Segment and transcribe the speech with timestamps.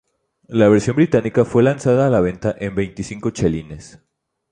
[0.47, 4.01] La versión británica fue lanzada a la venta en veinticinco chelines.